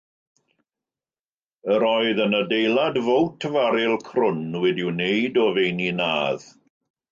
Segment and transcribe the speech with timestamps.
[1.75, 6.51] Yr oedd yn adeilad fowt faril crwn wedi'i wneud o feini nadd.